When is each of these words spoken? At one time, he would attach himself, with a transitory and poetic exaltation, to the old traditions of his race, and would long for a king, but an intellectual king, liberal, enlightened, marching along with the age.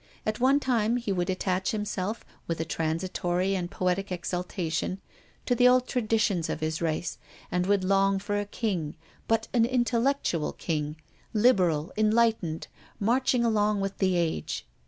At 0.25 0.39
one 0.39 0.59
time, 0.59 0.97
he 0.97 1.11
would 1.11 1.29
attach 1.29 1.69
himself, 1.69 2.25
with 2.47 2.59
a 2.59 2.65
transitory 2.65 3.53
and 3.53 3.69
poetic 3.69 4.11
exaltation, 4.11 4.99
to 5.45 5.53
the 5.53 5.67
old 5.67 5.87
traditions 5.87 6.49
of 6.49 6.59
his 6.59 6.81
race, 6.81 7.19
and 7.51 7.67
would 7.67 7.83
long 7.83 8.17
for 8.17 8.39
a 8.39 8.45
king, 8.45 8.95
but 9.27 9.47
an 9.53 9.63
intellectual 9.63 10.53
king, 10.53 10.95
liberal, 11.35 11.93
enlightened, 11.95 12.65
marching 12.99 13.45
along 13.45 13.79
with 13.79 13.99
the 13.99 14.15
age. 14.17 14.65